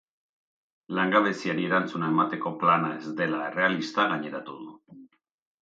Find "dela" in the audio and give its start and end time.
3.21-3.45